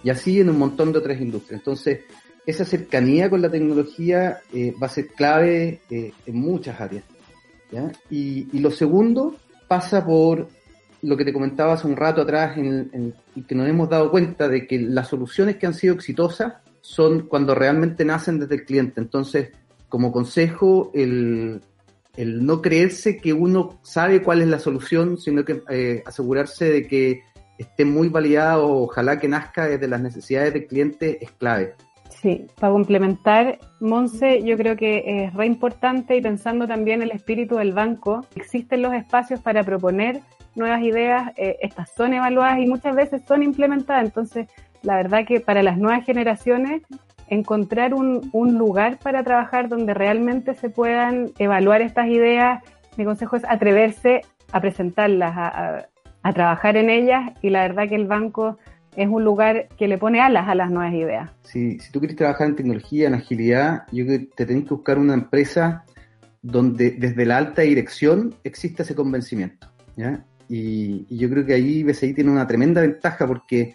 Y 0.02 0.10
así 0.10 0.40
en 0.40 0.50
un 0.50 0.58
montón 0.58 0.92
de 0.92 0.98
otras 0.98 1.20
industrias. 1.20 1.60
Entonces, 1.60 2.00
esa 2.44 2.64
cercanía 2.64 3.30
con 3.30 3.40
la 3.40 3.50
tecnología 3.50 4.40
eh, 4.52 4.74
va 4.82 4.86
a 4.86 4.90
ser 4.90 5.08
clave 5.08 5.80
eh, 5.90 6.12
en 6.26 6.36
muchas 6.36 6.80
áreas. 6.80 7.04
Y, 8.10 8.58
lo 8.58 8.70
segundo 8.70 9.36
pasa 9.66 10.04
por 10.04 10.48
lo 11.00 11.16
que 11.16 11.24
te 11.24 11.32
comentaba 11.32 11.72
hace 11.72 11.86
un 11.86 11.96
rato 11.96 12.20
atrás 12.20 12.56
en, 12.58 13.14
y 13.34 13.42
que 13.42 13.54
nos 13.54 13.66
hemos 13.66 13.88
dado 13.88 14.10
cuenta 14.10 14.46
de 14.48 14.66
que 14.66 14.78
las 14.78 15.08
soluciones 15.08 15.56
que 15.56 15.66
han 15.66 15.72
sido 15.72 15.94
exitosas 15.94 16.54
son 16.82 17.28
cuando 17.28 17.54
realmente 17.54 18.04
nacen 18.04 18.38
desde 18.38 18.56
el 18.56 18.64
cliente. 18.64 19.00
Entonces, 19.00 19.52
como 19.88 20.12
consejo, 20.12 20.90
el, 20.92 21.62
el 22.16 22.44
no 22.44 22.60
creerse 22.60 23.16
que 23.16 23.32
uno 23.32 23.78
sabe 23.82 24.22
cuál 24.22 24.42
es 24.42 24.48
la 24.48 24.58
solución, 24.58 25.18
sino 25.18 25.44
que 25.44 25.62
eh, 25.70 26.02
asegurarse 26.06 26.70
de 26.70 26.86
que 26.86 27.22
esté 27.58 27.84
muy 27.84 28.08
validado, 28.08 28.68
ojalá 28.68 29.18
que 29.18 29.28
nazca 29.28 29.66
desde 29.66 29.88
las 29.88 30.00
necesidades 30.00 30.52
del 30.52 30.66
cliente, 30.66 31.18
es 31.22 31.30
clave. 31.32 31.74
Sí, 32.20 32.46
para 32.60 32.72
complementar, 32.72 33.58
Monse, 33.80 34.42
yo 34.42 34.56
creo 34.56 34.76
que 34.76 35.24
es 35.24 35.34
re 35.34 35.46
importante 35.46 36.16
y 36.16 36.20
pensando 36.20 36.68
también 36.68 37.02
en 37.02 37.08
el 37.08 37.16
espíritu 37.16 37.56
del 37.56 37.72
banco, 37.72 38.26
existen 38.36 38.82
los 38.82 38.92
espacios 38.92 39.40
para 39.40 39.64
proponer 39.64 40.20
nuevas 40.54 40.82
ideas, 40.82 41.32
eh, 41.36 41.56
estas 41.62 41.90
son 41.94 42.12
evaluadas 42.14 42.58
y 42.58 42.66
muchas 42.66 42.94
veces 42.94 43.22
son 43.26 43.42
implementadas, 43.42 44.04
entonces 44.04 44.46
la 44.82 44.96
verdad 44.96 45.24
que 45.26 45.40
para 45.40 45.62
las 45.62 45.78
nuevas 45.78 46.04
generaciones 46.04 46.82
encontrar 47.32 47.94
un, 47.94 48.28
un 48.32 48.58
lugar 48.58 48.98
para 48.98 49.24
trabajar 49.24 49.68
donde 49.68 49.94
realmente 49.94 50.54
se 50.54 50.68
puedan 50.68 51.32
evaluar 51.38 51.80
estas 51.80 52.08
ideas, 52.08 52.62
mi 52.96 53.04
consejo 53.04 53.36
es 53.36 53.44
atreverse 53.48 54.20
a 54.52 54.60
presentarlas, 54.60 55.32
a, 55.34 55.86
a 56.22 56.32
trabajar 56.32 56.76
en 56.76 56.90
ellas 56.90 57.32
y 57.40 57.48
la 57.48 57.62
verdad 57.62 57.88
que 57.88 57.94
el 57.94 58.06
banco 58.06 58.58
es 58.96 59.08
un 59.08 59.24
lugar 59.24 59.68
que 59.78 59.88
le 59.88 59.96
pone 59.96 60.20
alas 60.20 60.46
a 60.46 60.54
las 60.54 60.70
nuevas 60.70 60.92
ideas. 60.92 61.30
Si, 61.42 61.78
tú 61.90 62.00
quieres 62.00 62.16
trabajar 62.16 62.48
en 62.48 62.56
tecnología, 62.56 63.08
en 63.08 63.14
agilidad, 63.14 63.84
yo 63.90 64.04
creo 64.04 64.18
que 64.18 64.26
te 64.26 64.46
tenés 64.46 64.64
que 64.64 64.74
buscar 64.74 64.98
una 64.98 65.14
empresa 65.14 65.84
donde 66.42 66.90
desde 66.90 67.24
la 67.24 67.38
alta 67.38 67.62
dirección 67.62 68.34
exista 68.44 68.82
ese 68.82 68.94
convencimiento. 68.94 69.68
Y, 70.48 71.06
yo 71.16 71.30
creo 71.30 71.46
que 71.46 71.54
ahí 71.54 71.82
BCI 71.82 72.12
tiene 72.12 72.30
una 72.30 72.46
tremenda 72.46 72.82
ventaja 72.82 73.26
porque 73.26 73.74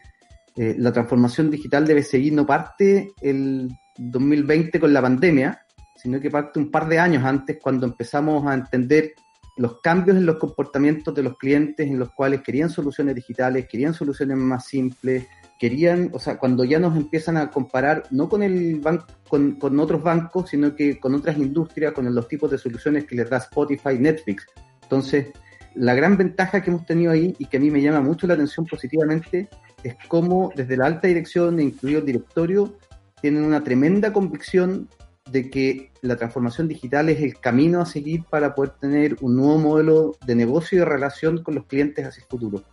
eh, 0.58 0.76
la 0.78 0.92
transformación 0.92 1.52
digital 1.52 1.86
de 1.86 1.94
BCI 1.94 2.32
no 2.32 2.46
parte 2.46 3.14
el 3.22 3.70
2020 3.98 4.80
con 4.80 4.92
la 4.92 5.02
pandemia, 5.02 5.62
sino 5.96 6.20
que 6.20 6.32
parte 6.32 6.60
un 6.60 6.72
par 6.72 6.88
de 6.88 6.98
años 6.98 7.24
antes 7.24 7.60
cuando 7.62 7.86
empezamos 7.86 8.46
a 8.48 8.56
entender 8.56 9.14
los 9.58 9.82
cambios 9.82 10.18
en 10.18 10.26
los 10.26 10.38
comportamientos 10.38 11.14
de 11.14 11.24
los 11.24 11.38
clientes 11.38 11.88
en 11.88 12.00
los 12.00 12.12
cuales 12.12 12.42
querían 12.42 12.72
soluciones 12.72 13.14
digitales, 13.16 13.68
querían 13.68 13.94
soluciones 13.94 14.38
más 14.38 14.66
simples, 14.66 15.28
querían, 15.60 16.10
o 16.14 16.20
sea, 16.20 16.40
cuando 16.40 16.64
ya 16.64 16.80
nos 16.80 16.96
empiezan 16.96 17.38
a 17.38 17.52
comparar, 17.52 18.04
no 18.10 18.28
con 18.28 18.42
el 18.42 18.80
banco, 18.80 19.06
con, 19.30 19.54
con, 19.60 19.80
otros 19.80 20.02
bancos, 20.02 20.50
sino 20.50 20.76
que 20.76 21.00
con 21.00 21.14
otras 21.14 21.38
industrias, 21.38 21.94
con 21.94 22.14
los 22.14 22.28
tipos 22.28 22.50
de 22.50 22.58
soluciones 22.58 23.06
que 23.06 23.16
les 23.16 23.30
da 23.30 23.38
Spotify, 23.38 23.98
Netflix. 24.00 24.46
Entonces, 24.84 25.28
la 25.76 25.94
gran 25.94 26.18
ventaja 26.18 26.62
que 26.62 26.72
hemos 26.72 26.86
tenido 26.86 27.12
ahí 27.12 27.36
y 27.38 27.46
que 27.46 27.58
a 27.58 27.60
mí 27.60 27.70
me 27.70 27.82
llama 27.82 28.02
mucho 28.02 28.26
la 28.26 28.36
atención 28.36 28.66
positivamente 28.66 29.50
es 29.84 29.96
cómo 30.08 30.52
desde 30.56 30.78
la 30.78 30.86
alta 30.86 31.08
dirección, 31.08 31.60
incluido 31.60 32.00
el 32.00 32.06
directorio, 32.06 32.78
tienen 33.22 33.44
una 33.44 33.64
tremenda 33.64 34.14
convicción 34.14 34.90
de 35.32 35.50
que 35.50 35.92
la 36.02 36.16
transformación 36.16 36.68
digital 36.68 37.10
es 37.10 37.22
el 37.22 37.38
camino 37.40 37.82
a 37.82 37.86
seguir 37.86 38.24
para 38.30 38.56
poder 38.56 38.72
tener 38.80 39.18
un 39.22 39.36
nuevo 39.36 39.58
modelo 39.58 40.16
de 40.26 40.36
negocio 40.36 40.78
y 40.78 40.80
de 40.80 40.86
relación 40.86 41.44
con 41.44 41.56
los 41.56 41.66
clientes 41.66 42.06
hacia 42.06 42.22
el 42.22 42.28
futuro. 42.28 42.64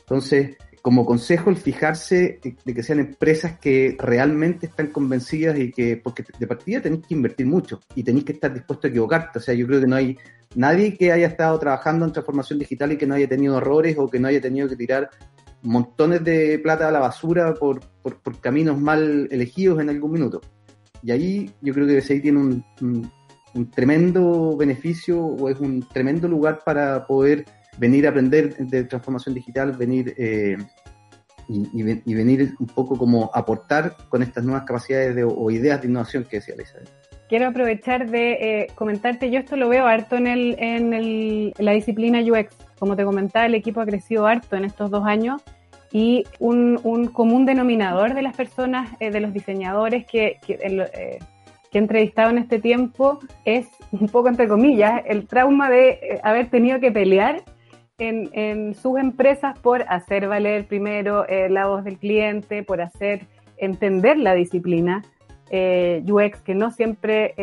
Entonces, 0.00 0.56
como 0.82 1.04
consejo, 1.04 1.50
el 1.50 1.56
fijarse 1.56 2.40
de 2.64 2.74
que 2.74 2.82
sean 2.82 3.00
empresas 3.00 3.58
que 3.58 3.96
realmente 3.98 4.66
están 4.66 4.86
convencidas 4.88 5.58
y 5.58 5.70
que, 5.70 5.98
porque 5.98 6.24
de 6.38 6.46
partida 6.46 6.80
tenéis 6.80 7.06
que 7.06 7.14
invertir 7.14 7.46
mucho 7.46 7.80
y 7.94 8.02
tenéis 8.02 8.24
que 8.24 8.32
estar 8.32 8.52
dispuesto 8.52 8.86
a 8.86 8.90
equivocarte. 8.90 9.38
O 9.38 9.42
sea, 9.42 9.54
yo 9.54 9.66
creo 9.66 9.80
que 9.80 9.86
no 9.86 9.96
hay 9.96 10.16
nadie 10.54 10.96
que 10.96 11.12
haya 11.12 11.26
estado 11.26 11.58
trabajando 11.58 12.06
en 12.06 12.12
transformación 12.12 12.58
digital 12.58 12.92
y 12.92 12.96
que 12.96 13.06
no 13.06 13.14
haya 13.14 13.28
tenido 13.28 13.58
errores 13.58 13.96
o 13.98 14.08
que 14.08 14.18
no 14.18 14.28
haya 14.28 14.40
tenido 14.40 14.68
que 14.68 14.76
tirar 14.76 15.10
montones 15.62 16.24
de 16.24 16.58
plata 16.58 16.88
a 16.88 16.90
la 16.90 17.00
basura 17.00 17.54
por, 17.54 17.80
por, 18.02 18.40
caminos 18.40 18.78
mal 18.78 19.28
elegidos 19.30 19.80
en 19.80 19.90
algún 19.90 20.12
minuto. 20.12 20.40
Y 21.02 21.10
ahí 21.12 21.50
yo 21.60 21.72
creo 21.74 21.86
que 21.86 21.96
BCI 21.96 22.20
tiene 22.20 22.38
un, 22.38 23.10
tremendo 23.74 24.56
beneficio 24.56 25.20
o 25.20 25.48
es 25.48 25.58
un 25.58 25.82
tremendo 25.88 26.28
lugar 26.28 26.60
para 26.64 27.06
poder 27.06 27.44
venir 27.78 28.06
a 28.06 28.10
aprender 28.10 28.56
de 28.56 28.84
transformación 28.84 29.34
digital, 29.34 29.72
venir 29.72 30.14
eh, 30.16 30.56
y, 31.48 32.14
venir 32.14 32.54
un 32.58 32.66
poco 32.66 32.96
como 32.96 33.30
aportar 33.34 33.96
con 34.08 34.22
estas 34.22 34.44
nuevas 34.44 34.64
capacidades 34.64 35.14
de, 35.16 35.24
o 35.24 35.50
ideas 35.50 35.80
de 35.80 35.88
innovación 35.88 36.24
que 36.24 36.36
decía 36.36 36.54
Elizabeth. 36.54 36.88
Quiero 37.30 37.46
aprovechar 37.46 38.10
de 38.10 38.32
eh, 38.32 38.66
comentarte, 38.74 39.30
yo 39.30 39.38
esto 39.38 39.54
lo 39.54 39.68
veo 39.68 39.86
harto 39.86 40.16
en, 40.16 40.26
el, 40.26 41.54
la 41.58 41.70
disciplina 41.70 42.18
UX. 42.18 42.56
Como 42.76 42.96
te 42.96 43.04
comentaba, 43.04 43.46
el 43.46 43.54
equipo 43.54 43.80
ha 43.80 43.86
crecido 43.86 44.26
harto 44.26 44.56
en 44.56 44.64
estos 44.64 44.90
dos 44.90 45.06
años 45.06 45.40
y 45.92 46.24
un, 46.40 46.80
un 46.82 47.06
común 47.06 47.46
denominador 47.46 48.14
de 48.14 48.22
las 48.22 48.34
personas, 48.36 48.90
eh, 48.98 49.12
de 49.12 49.20
los 49.20 49.32
diseñadores 49.32 50.06
que, 50.06 50.40
eh, 50.48 51.18
que, 51.70 51.78
he 51.78 51.78
entrevistado 51.78 52.30
en 52.30 52.38
este 52.38 52.58
tiempo 52.58 53.20
es, 53.44 53.68
un 53.92 54.08
poco 54.08 54.26
entre 54.26 54.48
comillas, 54.48 55.00
el 55.06 55.28
trauma 55.28 55.70
de 55.70 56.18
haber 56.24 56.50
tenido 56.50 56.80
que 56.80 56.90
pelear 56.90 57.44
en, 57.98 58.74
sus 58.74 58.98
empresas 58.98 59.56
por 59.60 59.84
hacer 59.88 60.26
valer 60.26 60.66
primero 60.66 61.26
la 61.48 61.68
voz 61.68 61.84
del 61.84 61.96
cliente, 61.96 62.64
por 62.64 62.80
hacer 62.80 63.28
entender 63.56 64.16
la 64.16 64.34
disciplina 64.34 65.04
UX, 65.50 66.40
que 66.42 66.54
no 66.54 66.70
siempre, 66.70 67.34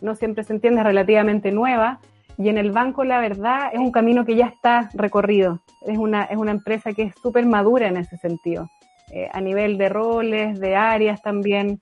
no 0.00 0.14
siempre 0.14 0.44
se 0.44 0.52
entiende, 0.52 0.82
relativamente 0.82 1.50
nueva 1.50 2.00
y 2.38 2.48
en 2.50 2.58
el 2.58 2.70
banco, 2.70 3.04
la 3.04 3.18
verdad, 3.18 3.70
es 3.72 3.78
un 3.78 3.90
camino 3.90 4.24
que 4.26 4.36
ya 4.36 4.46
está 4.46 4.90
recorrido. 4.92 5.60
Es 5.86 5.96
una, 5.96 6.24
es 6.24 6.36
una 6.36 6.50
empresa 6.50 6.92
que 6.92 7.02
es 7.04 7.14
súper 7.22 7.46
madura 7.46 7.88
en 7.88 7.96
ese 7.96 8.18
sentido, 8.18 8.68
eh, 9.10 9.28
a 9.32 9.40
nivel 9.40 9.78
de 9.78 9.88
roles, 9.88 10.60
de 10.60 10.76
áreas 10.76 11.22
también. 11.22 11.80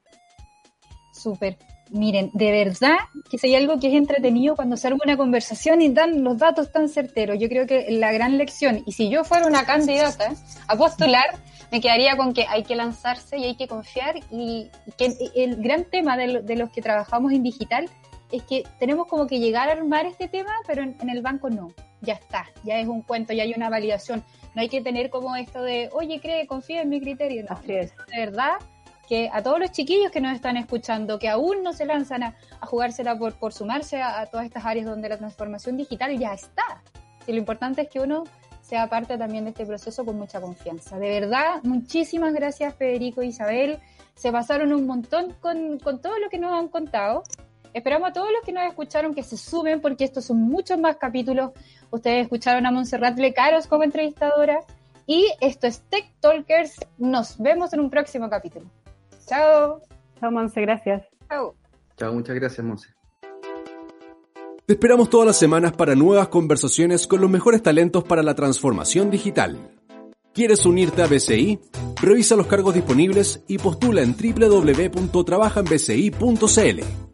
Súper. 1.12 1.56
Miren, 1.90 2.30
de 2.32 2.50
verdad 2.50 2.96
que 3.30 3.38
si 3.38 3.48
hay 3.48 3.56
algo 3.56 3.78
que 3.78 3.88
es 3.88 3.94
entretenido 3.94 4.56
cuando 4.56 4.76
se 4.76 4.86
arma 4.86 5.00
una 5.04 5.16
conversación 5.16 5.82
y 5.82 5.90
dan 5.90 6.24
los 6.24 6.38
datos 6.38 6.72
tan 6.72 6.88
certeros. 6.88 7.38
Yo 7.38 7.48
creo 7.48 7.66
que 7.66 7.86
la 7.90 8.12
gran 8.12 8.38
lección, 8.38 8.82
y 8.86 8.92
si 8.92 9.10
yo 9.10 9.24
fuera 9.24 9.46
una 9.46 9.64
candidata 9.64 10.32
a 10.66 10.76
postular, 10.76 11.26
me 11.70 11.80
quedaría 11.80 12.16
con 12.16 12.32
que 12.32 12.46
hay 12.48 12.64
que 12.64 12.74
lanzarse 12.74 13.36
y 13.38 13.44
hay 13.44 13.56
que 13.56 13.68
confiar 13.68 14.16
y, 14.30 14.70
que 14.96 15.14
el 15.34 15.56
gran 15.56 15.84
tema 15.84 16.16
de, 16.16 16.42
de 16.42 16.56
los 16.56 16.70
que 16.70 16.82
trabajamos 16.82 17.32
en 17.32 17.42
digital 17.42 17.88
es 18.34 18.42
que 18.42 18.64
tenemos 18.78 19.06
como 19.06 19.26
que 19.26 19.38
llegar 19.38 19.68
a 19.68 19.72
armar 19.72 20.06
este 20.06 20.28
tema, 20.28 20.52
pero 20.66 20.82
en, 20.82 21.08
el 21.08 21.22
banco 21.22 21.50
no. 21.50 21.72
Ya 22.00 22.14
está, 22.14 22.46
ya 22.64 22.78
es 22.78 22.86
un 22.86 23.02
cuento, 23.02 23.32
ya 23.32 23.44
hay 23.44 23.54
una 23.54 23.70
validación. 23.70 24.24
No 24.54 24.60
hay 24.60 24.68
que 24.68 24.82
tener 24.82 25.08
como 25.08 25.36
esto 25.36 25.62
de, 25.62 25.88
oye, 25.92 26.20
cree, 26.20 26.46
confía 26.46 26.82
en 26.82 26.88
mi 26.88 27.00
criterio. 27.00 27.44
No, 27.48 27.60
de 27.62 27.90
verdad, 28.16 28.54
que 29.08 29.30
a 29.32 29.42
todos 29.42 29.58
los 29.58 29.72
chiquillos 29.72 30.10
que 30.10 30.20
nos 30.20 30.34
están 30.34 30.56
escuchando, 30.56 31.18
que 31.18 31.28
aún 31.28 31.62
no 31.62 31.72
se 31.72 31.84
lanzan 31.84 32.22
a, 32.22 32.36
jugársela 32.62 33.18
por, 33.18 33.34
por 33.34 33.52
sumarse 33.52 34.00
a, 34.02 34.26
todas 34.26 34.46
estas 34.46 34.64
áreas 34.64 34.86
donde 34.86 35.08
la 35.08 35.18
transformación 35.18 35.76
digital 35.76 36.18
ya 36.18 36.32
está. 36.32 36.82
Y 37.26 37.32
lo 37.32 37.38
importante 37.38 37.82
es 37.82 37.88
que 37.88 38.00
uno 38.00 38.24
sea 38.62 38.88
parte 38.88 39.18
también 39.18 39.44
de 39.44 39.50
este 39.50 39.66
proceso 39.66 40.04
con 40.04 40.16
mucha 40.16 40.40
confianza. 40.40 40.98
De 40.98 41.08
verdad, 41.08 41.62
muchísimas 41.62 42.32
gracias 42.32 42.74
Federico 42.74 43.20
e 43.20 43.26
Isabel. 43.26 43.78
Se 44.14 44.32
pasaron 44.32 44.72
un 44.72 44.86
montón 44.86 45.34
con, 45.40 45.78
con 45.78 46.00
todo 46.00 46.18
lo 46.18 46.30
que 46.30 46.38
nos 46.38 46.52
han 46.52 46.68
contado. 46.68 47.24
Esperamos 47.74 48.10
a 48.10 48.12
todos 48.12 48.28
los 48.32 48.44
que 48.44 48.52
nos 48.52 48.64
escucharon 48.64 49.14
que 49.14 49.24
se 49.24 49.36
suben 49.36 49.80
porque 49.80 50.04
estos 50.04 50.24
son 50.24 50.38
muchos 50.38 50.78
más 50.78 50.96
capítulos. 50.96 51.50
Ustedes 51.90 52.22
escucharon 52.22 52.64
a 52.66 52.70
Montserrat 52.70 53.18
Lecaros 53.18 53.66
como 53.66 53.82
entrevistadora. 53.82 54.60
Y 55.06 55.26
esto 55.40 55.66
es 55.66 55.80
Tech 55.90 56.08
Talkers. 56.20 56.76
Nos 56.98 57.36
vemos 57.38 57.72
en 57.72 57.80
un 57.80 57.90
próximo 57.90 58.30
capítulo. 58.30 58.66
Chao. 59.26 59.80
Chao, 60.20 60.30
Monse, 60.30 60.60
gracias. 60.60 61.02
Chao. 61.28 61.54
Chao, 61.96 62.12
muchas 62.12 62.36
gracias, 62.36 62.66
Monse. 62.66 62.88
Te 64.66 64.72
esperamos 64.72 65.10
todas 65.10 65.26
las 65.26 65.36
semanas 65.36 65.72
para 65.72 65.94
nuevas 65.94 66.28
conversaciones 66.28 67.06
con 67.06 67.20
los 67.20 67.28
mejores 67.30 67.62
talentos 67.62 68.02
para 68.04 68.22
la 68.22 68.34
transformación 68.34 69.10
digital. 69.10 69.58
¿Quieres 70.32 70.64
unirte 70.64 71.02
a 71.02 71.06
BCI? 71.06 71.60
Revisa 72.00 72.34
los 72.34 72.46
cargos 72.46 72.72
disponibles 72.74 73.44
y 73.46 73.58
postula 73.58 74.00
en 74.02 74.16
www.trabajanbci.cl. 74.16 77.13